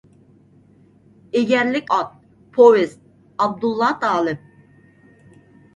«ئېگەرلىك 1.35 1.93
ئات»، 1.97 2.17
پوۋېست، 2.57 2.99
ئابدۇللا 3.45 3.95
تالىپ. 4.07 4.51